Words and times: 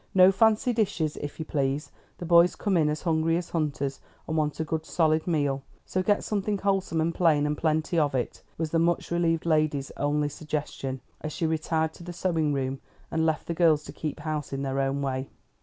"No 0.15 0.31
fancy 0.31 0.73
dishes, 0.73 1.15
if 1.17 1.37
you 1.37 1.45
please; 1.45 1.91
the 2.17 2.25
boys 2.25 2.55
come 2.55 2.75
in 2.75 2.89
as 2.89 3.03
hungry 3.03 3.37
as 3.37 3.51
hunters, 3.51 3.99
and 4.27 4.35
want 4.35 4.59
a 4.59 4.63
good 4.63 4.83
solid 4.83 5.27
meal; 5.27 5.61
so 5.85 6.01
get 6.01 6.23
something 6.23 6.57
wholesome 6.57 6.99
and 6.99 7.13
plain, 7.13 7.45
and 7.45 7.55
plenty 7.55 7.99
of 7.99 8.15
it," 8.15 8.41
was 8.57 8.71
the 8.71 8.79
much 8.79 9.11
relieved 9.11 9.45
lady's 9.45 9.91
only 9.97 10.29
suggestion, 10.29 11.01
as 11.23 11.31
she 11.33 11.45
retired 11.45 11.93
to 11.93 12.03
the 12.03 12.13
sewing 12.13 12.51
room 12.51 12.81
and 13.11 13.27
left 13.27 13.45
the 13.45 13.53
girls 13.53 13.83
to 13.83 13.93
keep 13.93 14.21
house 14.21 14.51
in 14.51 14.63
their 14.63 14.79
own 14.79 15.03
way. 15.03 15.29